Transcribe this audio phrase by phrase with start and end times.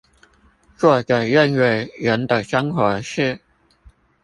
[0.79, 3.39] 作者認為人的生活是